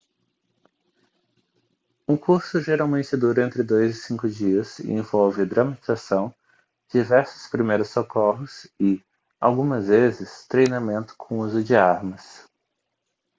[2.07, 6.33] um curso geralmente dura entre 2 e 5 dias e envolve dramatização
[6.89, 8.99] diversos primeiros socorros e
[9.39, 12.49] algumas vezes treinamento com uso de armas